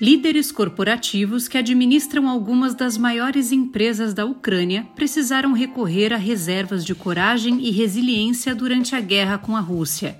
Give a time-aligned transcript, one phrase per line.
[0.00, 6.94] Líderes corporativos que administram algumas das maiores empresas da Ucrânia precisaram recorrer a reservas de
[6.94, 10.16] coragem e resiliência durante a guerra com a Rússia.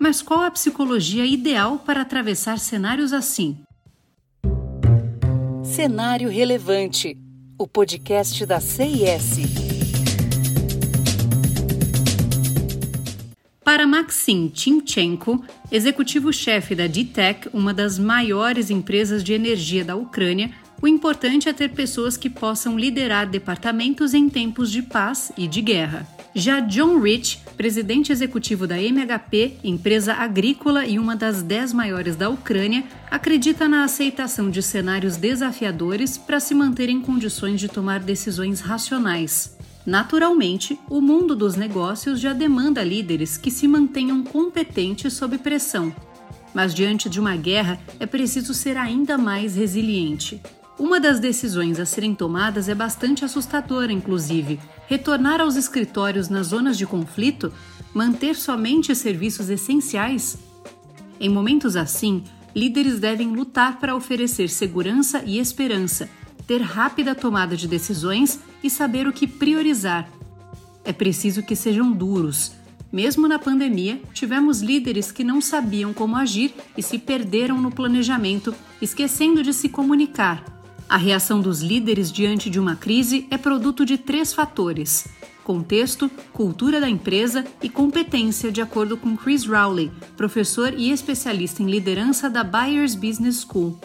[0.00, 3.58] Mas qual a psicologia ideal para atravessar cenários assim?
[5.62, 7.16] Cenário Relevante
[7.60, 9.69] o podcast da CIS.
[13.70, 20.50] Para Maxim Timchenko, executivo-chefe da DTEC, uma das maiores empresas de energia da Ucrânia,
[20.82, 25.62] o importante é ter pessoas que possam liderar departamentos em tempos de paz e de
[25.62, 26.04] guerra.
[26.34, 32.28] Já John Rich, presidente executivo da MHP, empresa agrícola e uma das dez maiores da
[32.28, 38.60] Ucrânia, acredita na aceitação de cenários desafiadores para se manter em condições de tomar decisões
[38.60, 39.59] racionais.
[39.86, 45.94] Naturalmente, o mundo dos negócios já demanda líderes que se mantenham competentes sob pressão.
[46.52, 50.40] Mas diante de uma guerra, é preciso ser ainda mais resiliente.
[50.78, 56.76] Uma das decisões a serem tomadas é bastante assustadora, inclusive: retornar aos escritórios nas zonas
[56.76, 57.52] de conflito,
[57.94, 60.38] manter somente serviços essenciais.
[61.18, 66.08] Em momentos assim, líderes devem lutar para oferecer segurança e esperança
[66.50, 70.10] ter rápida tomada de decisões e saber o que priorizar.
[70.84, 72.50] É preciso que sejam duros.
[72.90, 78.52] Mesmo na pandemia, tivemos líderes que não sabiam como agir e se perderam no planejamento,
[78.82, 80.44] esquecendo de se comunicar.
[80.88, 85.06] A reação dos líderes diante de uma crise é produto de três fatores:
[85.44, 91.70] contexto, cultura da empresa e competência, de acordo com Chris Rowley, professor e especialista em
[91.70, 93.78] liderança da Byers Business School.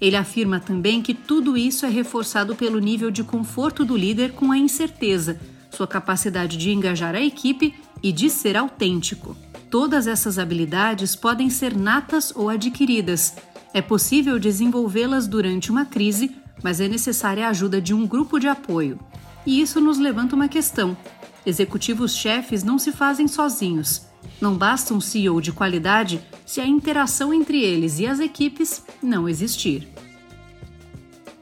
[0.00, 4.52] Ele afirma também que tudo isso é reforçado pelo nível de conforto do líder com
[4.52, 5.40] a incerteza,
[5.70, 9.36] sua capacidade de engajar a equipe e de ser autêntico.
[9.70, 13.36] Todas essas habilidades podem ser natas ou adquiridas.
[13.74, 18.48] É possível desenvolvê-las durante uma crise, mas é necessária a ajuda de um grupo de
[18.48, 18.98] apoio.
[19.44, 20.96] E isso nos levanta uma questão:
[21.44, 24.07] executivos chefes não se fazem sozinhos.
[24.40, 29.28] Não basta um CEO de qualidade se a interação entre eles e as equipes não
[29.28, 29.88] existir.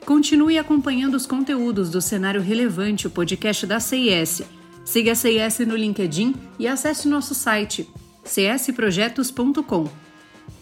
[0.04, 4.42] Continue acompanhando os conteúdos do Cenário Relevante, o podcast da CIS.
[4.84, 7.88] Siga a CIS no LinkedIn e acesse nosso site
[8.24, 9.88] csprojetos.com.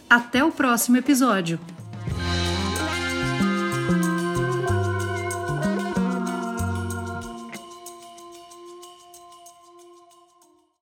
[0.09, 1.61] Até o próximo episódio!